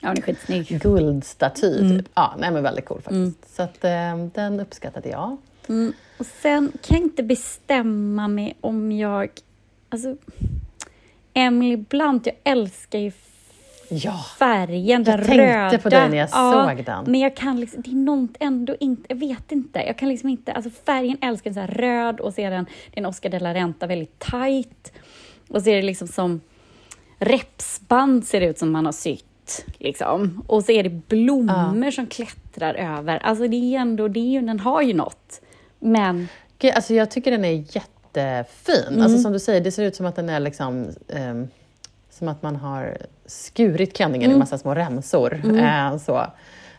[0.01, 0.81] Ja, hon är skitsnygg.
[0.83, 1.79] guldstaty.
[1.81, 1.99] Mm.
[1.99, 2.09] Typ.
[2.15, 3.57] Ja, nej, men väldigt cool faktiskt.
[3.57, 5.37] Så att, eh, den uppskattade jag.
[5.69, 5.93] Mm.
[6.19, 9.31] Och sen kan jag inte bestämma mig om jag...
[9.89, 10.17] Alltså,
[11.35, 13.13] Emily Blunt, jag älskar ju
[13.89, 15.79] Ja, färgen, den Jag tänkte röda.
[15.79, 17.05] på dig när jag såg den.
[17.07, 19.79] Men jag kan liksom, det är något ändå inte, jag vet inte.
[19.79, 22.65] Jag kan liksom inte, alltså färgen älskar den så här röd och så är den,
[22.65, 24.93] det är en Oscar de la Renta väldigt tight.
[25.49, 26.41] Och så är det liksom som
[27.19, 29.65] repsband ser det ut som man har sytt.
[29.79, 30.45] Liksom.
[30.47, 33.19] Och så är det blommor som klättrar över.
[33.19, 35.41] Alltså det är ändå, det är ju, den har ju något.
[35.79, 38.85] Men Gud, alltså jag tycker den är jättefin.
[38.89, 39.03] Mm.
[39.03, 41.49] Alltså som du säger, det ser ut som att den är liksom ehm,
[42.15, 42.97] som att man har
[43.27, 44.37] skurit klänningen Mm.
[44.37, 45.59] i massa små remsor.
[45.59, 46.27] Eh, så.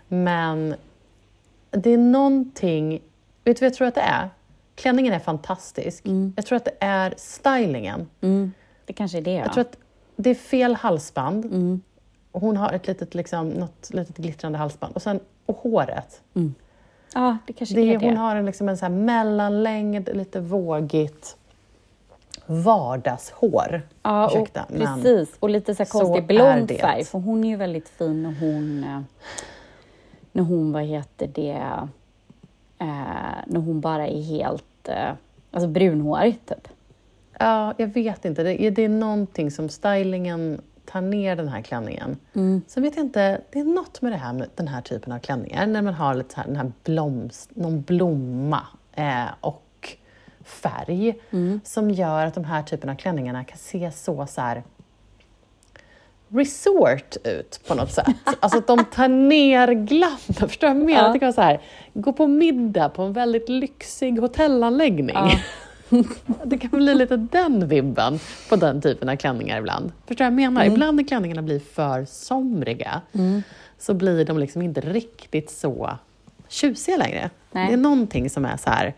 [0.08, 0.76] Men
[1.72, 3.02] det är någonting,
[3.44, 4.30] vet du vad jag tror att det är?
[4.76, 6.06] Klänningen är fantastisk.
[6.06, 6.34] Mm.
[6.36, 8.08] Jag tror att det är stylingen.
[8.86, 9.32] det kanske är det.
[9.34, 9.40] Ja.
[9.42, 9.78] Jag tror att
[10.16, 11.46] det är fel halsband.
[11.46, 11.82] Mm.
[12.32, 14.96] Hon har ett litet, liksom, något litet glittrande halsband.
[14.96, 16.22] Och, sen, och håret.
[17.14, 18.06] ja, det kanske Det, är är- det.
[18.06, 21.38] hon har en, liksom en så här mellanlängd, lite vågigt
[22.48, 23.82] vardagshår.
[24.04, 25.36] Ja, och Ursäkta, precis.
[25.40, 28.84] Och lite så konstig blond färg, för hon är ju väldigt fin när hon...
[28.84, 29.02] eh,
[30.32, 31.62] När hon, vad heter det...
[32.80, 32.88] Eh,
[33.48, 34.88] när hon bara är helt...
[34.88, 35.12] Eh,
[35.52, 36.68] alltså brunhårig, typ.
[37.40, 38.44] Ja, jag vet inte.
[38.44, 42.18] Det är, det är någonting som stylingen tar ner den här klänningen.
[42.34, 42.62] Mm.
[42.68, 45.20] Sen vet jag inte, det är något med det här med den här typen av
[45.20, 48.62] klänningar, när man har lite så här, den här blomst, någon blomma
[48.94, 49.65] eh, och
[50.46, 51.62] färg, Mm.
[51.64, 54.64] som gör att de här typen av klänningarna kan se så, så här
[56.30, 58.08] resort ut på något sätt.
[58.40, 60.18] Alltså att de tar ner glammen.
[60.50, 61.08] Förstår du vad jag menar?
[61.08, 61.14] Ja.
[61.14, 61.62] Det kan vara så här,
[61.94, 65.16] gå på middag på en väldigt lyxig hotellanläggning.
[65.16, 65.32] Ja.
[66.44, 69.92] Det kan bli lite den vibben på den typen av klänningar ibland.
[70.08, 70.62] Förstår du vad jag menar?
[70.62, 70.74] Mm.
[70.74, 73.02] Ibland när klänningarna blir för somriga
[73.80, 75.98] så blir de liksom inte riktigt så
[76.48, 77.30] tjusiga längre.
[77.52, 77.68] Nej.
[77.68, 78.94] Det är någonting som är så här,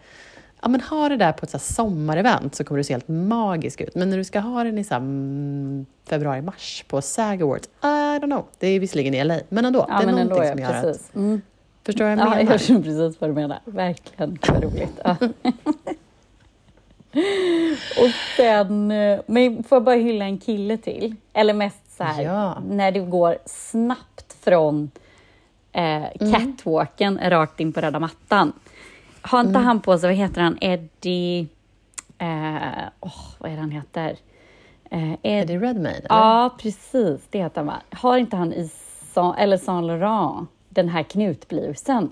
[0.61, 3.81] ja men ha det där på ett så sommarevent så kommer du se helt magisk
[3.81, 3.95] ut.
[3.95, 7.85] Men när du ska ha den i så mm, februari-mars på SAG Awards, I
[8.19, 8.45] don't know.
[8.59, 9.85] Det är visserligen i LA, men ändå.
[9.89, 10.83] Ja, det är men någonting ändå, som ja, gör att...
[10.83, 11.15] precis.
[11.15, 11.41] Mm.
[11.85, 12.51] Förstår du vad jag Ja, menar?
[12.51, 13.59] jag förstår precis vad du menar.
[13.65, 14.99] Verkligen, vad roligt.
[15.03, 15.15] Ja.
[17.99, 21.15] Och sen, eh, men får jag bara hylla en kille till?
[21.33, 22.57] Eller mest så här, Ja.
[22.69, 24.91] när det går snabbt från
[25.71, 28.53] eh, catwalken rakt in på röda mattan.
[29.27, 31.47] Har inte han på sig, vad heter han, Eddie...
[32.17, 34.15] Eh, åh, vad är det han heter?
[34.91, 36.05] Eh, Ed- Eddie Redmayne?
[36.09, 37.21] Ja, precis.
[37.29, 37.75] Det heter han va?
[37.91, 38.69] Har inte han i
[39.13, 42.09] Saint, eller Saint Laurent den här knutblusen?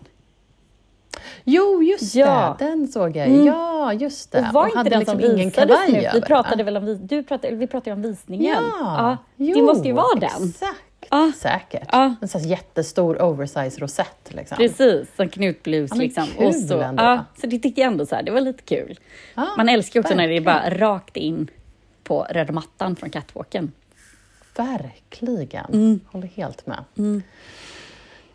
[1.43, 2.55] Jo, just Ja.
[2.59, 2.65] det.
[2.65, 3.27] Den såg jag.
[3.27, 3.45] Mm.
[3.45, 4.39] Ja, just det.
[4.47, 5.99] Och var inte hade den liksom som ingen kavaj nu?
[5.99, 8.55] Vi över, pratade väl om, du pratade, vi pratade om visningen.
[8.79, 10.49] Ja, det jo, måste ju vara den.
[10.49, 10.81] Exakt.
[11.15, 11.31] Ja.
[11.37, 11.89] Säkert.
[11.91, 12.15] Ja.
[12.21, 14.33] En sån jättestor oversize rosett.
[14.33, 14.57] Liksom.
[14.57, 15.91] Precis, som knutblus.
[15.93, 16.27] Ja, liksom.
[16.37, 17.03] kul och så, ändå.
[17.03, 18.99] ja, så det tyckte jag ändå så här, det var lite kul.
[19.57, 20.79] Man älskar också när det är verkligen.
[20.79, 21.47] bara rakt in
[22.03, 23.71] på röda mattan från catwalken.
[24.57, 25.65] Verkligen.
[25.65, 25.99] Mm.
[26.11, 26.83] Håller helt med.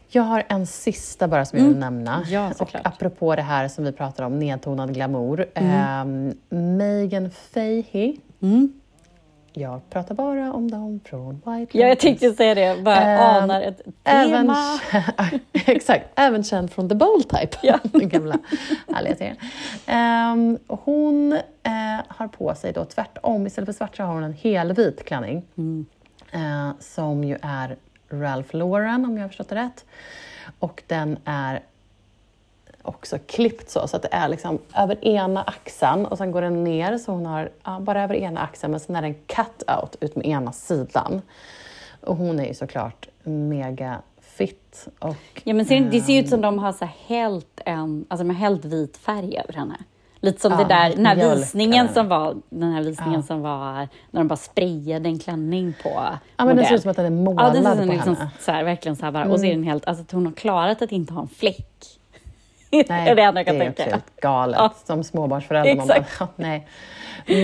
[0.09, 2.16] Jag har en sista bara som jag vill nämna.
[2.16, 2.29] Mm.
[2.33, 2.75] Ja, och.
[2.75, 2.83] Mm.
[2.85, 5.47] apropå det här som vi pratar om, nedtonad glamour.
[5.55, 6.35] Um,
[6.77, 8.16] Megan Fahey.
[9.53, 11.67] Jag pratar bara om dem från White Mm.
[11.73, 12.03] Ja, jag Lotus.
[12.03, 14.81] tänkte säga det, bara Ehm, anar ett Även, tema.
[15.53, 17.79] exakt, även känd från The Bold Type, Ja.
[17.93, 18.39] den gamla
[18.95, 20.59] härliga serien.
[20.67, 24.33] Och hon eh, har på sig då tvärtom, istället för svart så har hon en
[24.33, 25.43] helvit klänning.
[25.59, 25.87] Mm.
[26.33, 27.77] Eh, som ju är
[28.11, 29.85] Ralph Lauren om jag har förstått det rätt.
[30.59, 31.61] Och den är
[32.83, 36.64] också klippt så, så att det är liksom över ena axeln och sen går den
[36.64, 39.97] ner så hon har ja, bara över ena axeln men sen är det en cut-out
[40.01, 41.23] ut med ena sidan.
[42.01, 46.25] Och hon är ju såklart mega fit och Ja, men ser, det ser ju ut
[46.25, 49.77] ehm, som de har så hällt en, alltså de har hällt vit färg över henne.
[50.23, 53.27] Lite som Ja, det där, den här mjölk visningen som var, den här visningen Ja.
[53.27, 56.66] som var när de bara sprayade en klänning på Ja men det modell.
[56.66, 58.31] ser ut som att den är Ja, målad det ser ut på som liksom, henne.
[58.40, 60.33] så här, verkligen så här bara, och så är den helt, alltså att hon har
[60.33, 62.00] klarat att inte ha en fläck.
[62.71, 63.83] Nej, det är det enda jag kan det är tänka.
[63.83, 64.59] också helt galet.
[64.59, 64.75] Ja.
[64.85, 65.87] Som småbarnsförälder.
[65.87, 66.17] Bara, Exakt.
[66.21, 66.67] ja, nej.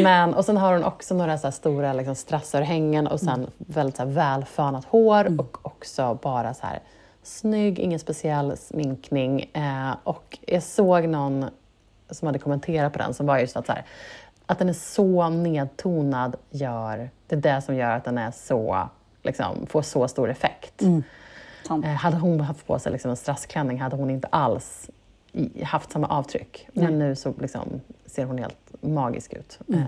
[0.02, 3.50] Men, och sen har hon också några så stora liksom, strassörhängen och sen Mm.
[3.56, 6.80] väldigt så här, välfönat hår och också bara så här
[7.22, 9.50] snygg, ingen speciell sminkning.
[9.52, 11.44] Eh, och jag såg någon
[12.10, 13.84] som hade kommenterat på den som var just att så här,
[14.46, 18.88] att den är så nedtonad gör, det är det som gör att den är så,
[19.22, 20.82] liksom, får så stor effekt.
[21.68, 21.84] Sant.
[21.84, 24.90] Eh, hade hon haft på sig liksom en strassklänning hade hon inte alls
[25.62, 26.68] haft samma avtryck.
[26.72, 29.58] Men nu så liksom ser hon helt magisk ut.
[29.68, 29.80] Mm.
[29.80, 29.86] Eh,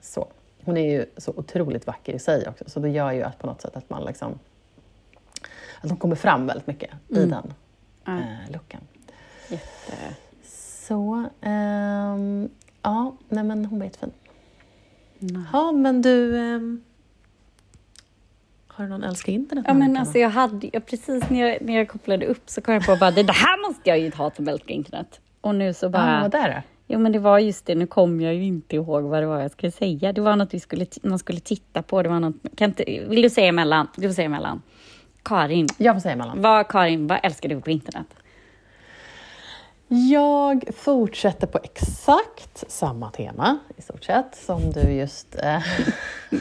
[0.00, 0.28] så.
[0.64, 3.46] Hon är ju så otroligt vacker i sig också, så det gör ju att på
[3.46, 4.38] något sätt att man liksom
[5.80, 7.54] att hon kommer fram väldigt mycket i den
[8.08, 8.22] Mm.
[8.22, 8.80] Eh, looken.
[9.48, 10.16] Jätte...
[10.88, 12.48] Så, ehm,
[12.82, 14.12] ja, nej men hon var jättefin.
[15.52, 16.38] Ja, men du...
[18.78, 19.64] har du någon älskar internet?
[19.68, 22.74] Ja, men alltså jag hade, jag, precis när jag, när jag kopplade upp så kom
[22.74, 25.20] jag på bara, det här måste jag ju ha som älskar internet.
[25.40, 26.14] Och nu så bara...
[26.14, 26.62] Ja, vad där då?
[26.86, 27.74] Jo, men det var just det.
[27.74, 30.12] Nu kommer jag ju inte ihåg vad det var jag skulle säga.
[30.12, 32.02] Det var något vi skulle, man skulle titta på.
[32.02, 33.88] Det var något, kan inte, vill du säga emellan?
[33.96, 34.62] Du får säga emellan.
[35.22, 36.42] Karin, Jag får säga emellan.
[36.42, 38.06] vad, Karin, vad älskar du på internet?
[40.10, 45.62] Jag fortsätter på exakt samma tema i stort sett som du just eh,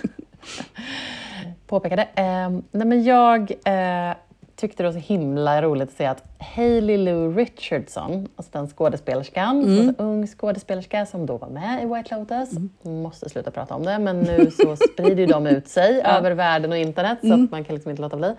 [1.68, 2.02] påpekade.
[2.02, 4.16] Eh, nej men jag eh,
[4.56, 9.64] tyckte det var så himla roligt att se att Hailey Lou Richardson, alltså den skådespelerskan,
[9.64, 12.50] som var så ung skådespelerska som då var med i White Lotus,
[12.82, 16.72] måste sluta prata om det, men nu så sprider ju de ut sig över världen
[16.72, 18.36] och internet så att man kan liksom inte låta bli.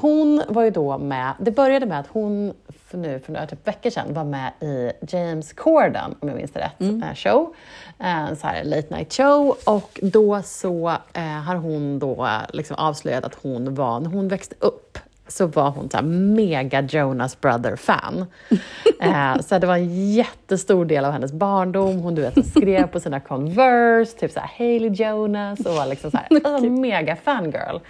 [0.00, 2.54] Hon var ju då med, det började med att hon
[2.86, 6.50] för nu för några typ veckor sedan var med i James Corden, om jag minns
[6.52, 7.54] det rätt, eh, show.
[7.98, 9.56] Eh, En så här late night show.
[9.66, 14.28] Och då så eh, har hon då eh, liksom avslöjat att hon var, när hon
[14.28, 18.26] växte upp, så var hon så mega Jonas Brother-fan.
[19.00, 21.98] Eh, så det var en jättestor del av hennes barndom.
[21.98, 26.10] Hon du vet, skrev på sina Converse, typ så här Hailey Jonas och var liksom
[26.10, 27.80] så här, alltså, mega fangirl.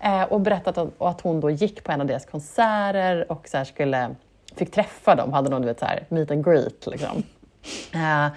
[0.00, 3.48] Eh, och berättat att, och att hon då gick på en av deras konserter och
[3.48, 4.10] så skulle,
[4.56, 6.86] fick träffa dem, hade någon du vet, så här, meet and greet.
[6.86, 7.22] Liksom.
[7.92, 8.32] Eh,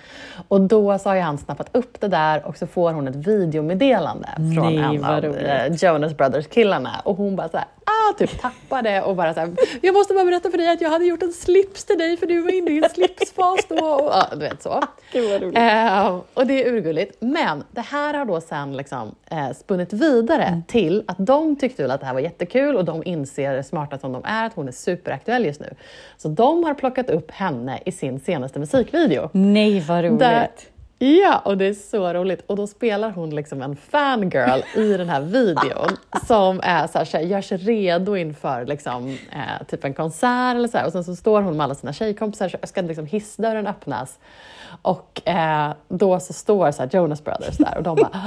[0.47, 3.15] och då så har ju han snappat upp det där och så får hon ett
[3.15, 8.13] videomeddelande från Nej, en av eh, Jonas Brothers killarna och hon bara så här, ah,
[8.17, 11.05] typ tappade och bara så här, jag måste bara berätta för dig att jag hade
[11.05, 13.75] gjort en slips till dig för du var inne i en slipsfas då.
[13.85, 14.83] Och, ja, du vet så.
[15.59, 17.17] Eh, och det är urgulligt.
[17.21, 20.63] Men det här har då sen liksom, eh, spunnit vidare Mm.
[20.63, 24.11] till att de tyckte väl att det här var jättekul och de inser, smarta som
[24.11, 25.73] de är, att hon är superaktuell just nu.
[26.17, 29.29] Så de har plockat upp henne i sin senaste musikvideo.
[29.31, 30.19] Nej, vad roligt.
[30.19, 30.47] Där,
[30.99, 32.43] ja, och det är så roligt.
[32.47, 35.89] Och då spelar hon liksom en fangirl i den här videon
[36.27, 40.55] som är så här, så här, gör sig redo inför liksom, eh, typ en konsert
[40.55, 40.85] eller så här.
[40.85, 44.19] Och sen så står hon med alla sina tjejkompisar så ska liksom hissdörren öppnas.
[44.81, 48.21] Och eh, då så står så här Jonas Brothers där och de bara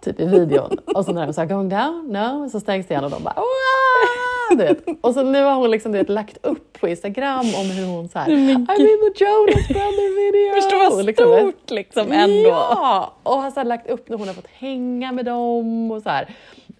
[0.00, 0.78] typ i videon.
[0.94, 3.22] Och så när de så här going down, no, så stängs det igen och de
[3.22, 4.84] bara "Wow!" Du vet.
[5.00, 8.08] Och så nu har hon liksom, du vet, lagt upp på Instagram om hur hon
[8.08, 10.62] så här, I'm in the Jonas Brother video.
[10.62, 12.48] Förstå vad Liksom, stort liksom ändå.
[12.48, 16.02] Ja, och har så här lagt upp när hon har fått hänga med dem och
[16.02, 16.28] så här.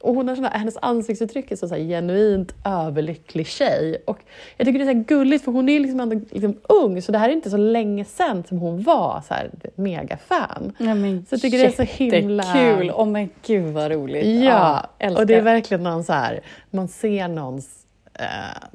[0.00, 4.02] Och hon har såna, hennes ansiktsuttryck är så, så genuint överlycklig tjej.
[4.06, 4.18] Och
[4.56, 7.18] jag tycker det är så gulligt för hon är liksom ändå liksom ung så det
[7.18, 10.72] här är inte så länge sedan som hon var så här, megafan.
[10.78, 12.92] Nej, men Så jag tycker det är så himla- Kul!
[12.94, 14.42] Åh men gud vad roligt.
[14.44, 15.22] Ja, älskar.
[15.22, 17.68] och det är verkligen någon så här, man ser någons
[18.14, 18.24] eh,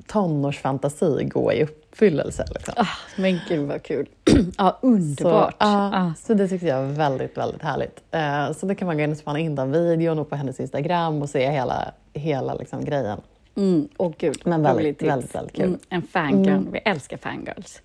[0.07, 2.45] tonårsfantasi gå i uppfyllelse.
[2.55, 2.73] Liksom.
[2.77, 4.07] Ah, men gud vad kul.
[4.57, 5.51] ja, underbart.
[5.51, 6.13] Så, ja, Ah.
[6.17, 8.01] så det tyckte jag var väldigt, väldigt härligt.
[8.11, 10.59] Eh, så det kan man gå in och spana in den videon och på hennes
[10.59, 13.21] Instagram och se hela, hela liksom, grejen.
[13.57, 15.65] Mm, åh gud, Men väldigt, väldigt, väldigt kul.
[15.65, 16.61] Mm, en fangirl.
[16.71, 17.81] Vi älskar fangirls.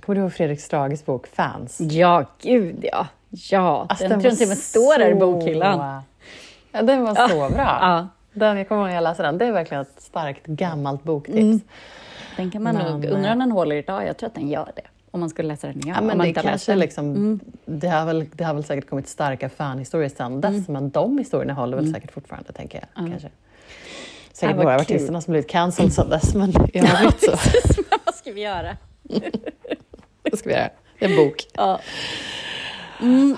[0.00, 1.80] Kommer du ihåg Fredrik Strages bok Fans?
[1.80, 3.06] Ja, gud ja.
[3.30, 6.02] Ja, Alltså, den, tror jag till och med står där i bokhyllan.
[6.72, 8.08] Ja, den var så bra.
[8.32, 9.38] Den, jag kommer ihåg när jag läste den.
[9.38, 11.38] Det är verkligen ett starkt gammalt boktips.
[11.38, 11.60] Mm.
[12.36, 13.04] Den kan man Men, nog...
[13.04, 14.06] Undrar om den håller idag?
[14.06, 14.82] Jag tror att den gör det.
[15.10, 15.96] Om man skulle läsa den igen.
[15.98, 20.08] Ja, men det, kanske liksom, det, har väl, det har väl säkert kommit starka fanhistorier
[20.08, 23.10] sedan dess, men de historierna håller väl säkert fortfarande, tänker jag.
[23.10, 23.28] Kanske.
[24.32, 27.30] Säkert några av artisterna som blivit cancelled sedan dess, men i övrigt så
[28.04, 28.76] Vad ska vi göra?
[30.22, 30.70] vad ska vi göra.
[30.98, 31.46] En bok.
[31.54, 31.80] Ja.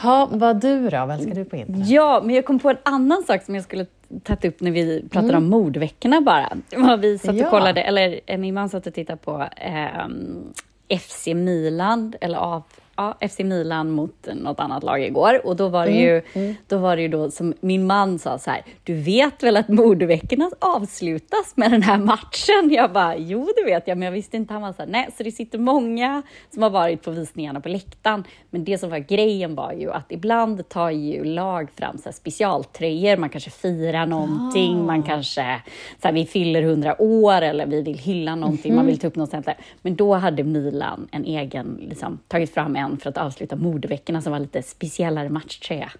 [0.02, 1.06] Ha, vad du då?
[1.06, 1.88] Vad älskar du på internet?
[1.88, 3.86] Ja, men jag kom på en annan sak som jag skulle
[4.22, 6.96] tagit upp när vi pratade om mordveckorna bara.
[6.96, 7.50] Vi satt och Ja.
[7.50, 10.52] kollade, eller eh, min man satt och tittade på ehm,
[11.00, 12.62] FC Milan, eller av,
[12.96, 15.46] ja, FC Milan mot något annat lag igår.
[15.46, 16.22] Och då var det ju,
[16.68, 19.68] då var det ju då som min man sa så här, du vet väl att
[19.68, 22.70] mordveckorna avslutas med den här matchen?
[22.70, 24.52] Jag bara, jo det vet jag, men jag visste inte.
[24.52, 27.68] Han var så här, nej, så det sitter många som har varit på visningarna på
[27.68, 28.24] läktaren.
[28.50, 32.12] Men det som var grejen var ju att ibland tar ju lag fram så här
[32.12, 35.62] specialtröjor, man kanske firar någonting, man kanske,
[36.02, 39.16] så här, vi fyller 100 år eller vi vill hylla någonting, man vill ta upp
[39.16, 39.56] något sånt där.
[39.82, 44.32] Men då hade Milan en egen, liksom, tagit fram en för att avsluta mordveckorna som
[44.32, 45.92] var lite speciellare matchtröja.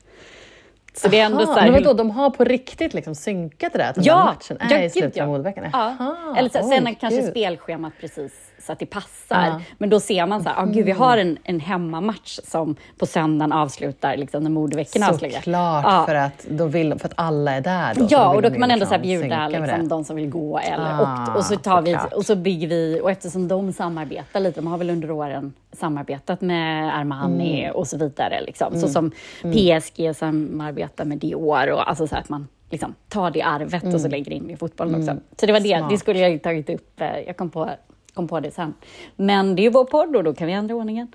[0.94, 3.78] Så det är ändå så här, men vadå, de har på riktigt liksom synkat det
[3.78, 3.88] där?
[3.88, 5.22] Att den Ja, där matchen är ja, i gud, slutet ja.
[5.24, 5.70] av modveckan?
[5.72, 6.34] Ja.
[6.36, 7.30] Eller så, sen oj, kanske gud.
[7.30, 9.46] spelschemat precis så att det passar.
[9.46, 9.61] Ja.
[9.79, 13.07] Men då ser man så här, ah, gud, vi har en, en hemmamatch som på
[13.07, 15.37] söndagen avslutar liksom, när mordveckorna avslutar.
[15.37, 16.05] Såklart, Ja.
[16.07, 17.94] för, att då vill, för att alla är där.
[17.94, 20.16] Då, Ja, vill och då kan man ändå så här liksom bjuda liksom, de som
[20.16, 20.59] vill gå.
[20.59, 24.40] Eller, Ah, och, och, så tar vi, och så bygger vi, och eftersom de samarbetar
[24.40, 27.75] lite, de har väl under åren samarbetat med Armani Mm.
[27.77, 28.40] och så vidare.
[28.40, 28.81] Liksom.
[28.81, 29.11] Så som
[29.42, 34.09] PSG samarbetar med Dior, och alltså så att man liksom tar det arvet och så
[34.09, 35.16] lägger in i fotbollen också.
[35.40, 35.98] Så det var det, det Mm.
[35.98, 37.70] Skulle jag tagit upp, eh, jag kom på,
[38.14, 38.75] kom på det sen.
[39.16, 41.12] Men det är ju vår podd och då kan vi ändra ordningen.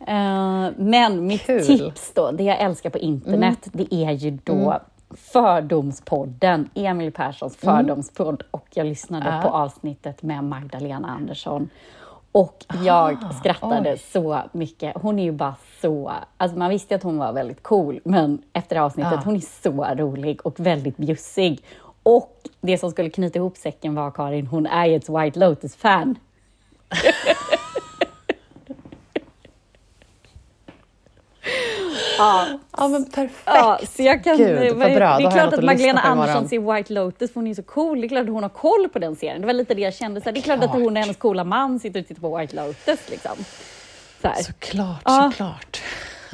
[0.00, 1.66] Eh, men mitt Kul.
[1.66, 8.42] tips då, det jag älskar på internet, det är ju då Fördomspodden, Emil Perssons fördomspodd.
[8.50, 9.42] Och jag lyssnade Ja.
[9.42, 11.70] på avsnittet med Magdalena Andersson.
[12.32, 13.98] Och jag skrattade oj.
[13.98, 14.92] så mycket.
[14.96, 16.12] Hon är ju bara så...
[16.36, 19.20] Alltså man visste att hon var väldigt cool, men efter avsnittet, Ja.
[19.24, 21.60] hon är så rolig och väldigt bjussig.
[22.02, 26.18] Och det som skulle knyta ihop säcken var Karin, hon är ju ett White Lotus-fan.
[32.18, 32.46] Ja,
[32.76, 33.42] Ja, men perfekt.
[33.44, 35.18] Ja, så jag kan, Gud, vad bra.
[35.18, 36.00] det är klart att att Magdalena.
[36.00, 38.00] Andersson ser White Lotus, för hon är så cool.
[38.00, 39.40] Det är klart att hon har koll på den serien.
[39.40, 40.20] Det var lite det jag kände.
[40.20, 40.76] Så det är klart att Klart.
[40.82, 42.98] hon och hennes coola man sitter och tittar på White Lotus.
[43.10, 43.36] Liksom.
[44.22, 44.42] Så här.
[44.42, 45.30] Såklart, Ja.
[45.32, 45.82] såklart.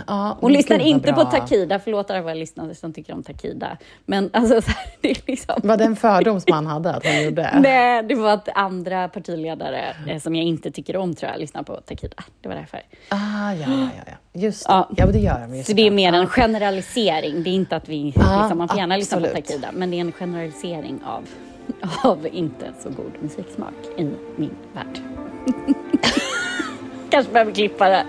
[0.07, 1.31] Ja, men lyssnar inte på bra.
[1.31, 3.77] Takida, förlåt alla lyssnare som tycker om Takida.
[4.07, 5.55] Men alltså, så här, det är liksom...
[5.63, 7.51] Var det en fördom som han hade att hon gjorde?
[7.61, 11.63] Nej, det var att andra partiledare eh, som jag inte tycker om tror jag lyssnar
[11.63, 12.17] på Takida.
[12.41, 12.81] Det var därför.
[13.09, 14.13] Ah, ja, ja, ja.
[14.41, 14.73] Just det.
[14.73, 14.89] Ja.
[14.97, 16.27] Ja, det gör de ju Så det är mer en Ja.
[16.27, 17.43] generalisering.
[17.43, 18.13] Det är inte att vi...
[18.17, 19.27] Ja, liksom, man får gärna lyssna på.
[19.27, 21.29] Takida, men det är en generalisering av,
[22.11, 24.03] av inte så god musiksmak i
[24.37, 25.01] min värld.
[27.11, 28.05] Kanske behöver klippa det här.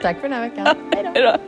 [0.00, 1.38] Takk for denne da.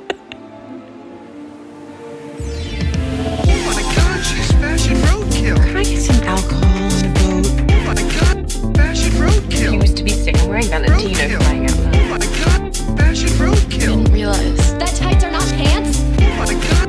[9.70, 10.10] He was to be.
[10.34, 11.94] I'm wearing Valentino flying out loud.
[11.94, 14.12] Oh my god, fashion roadkill.
[14.12, 16.00] Realize that tights are not pants.
[16.00, 16.79] Oh my god.